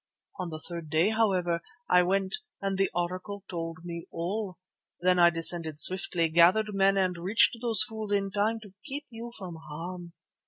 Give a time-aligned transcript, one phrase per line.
[0.39, 4.57] On the third day, however, I went and the Oracle told me all.
[5.01, 9.31] Then I descended swiftly, gathered men and reached those fools in time to keep you
[9.37, 10.13] from harm.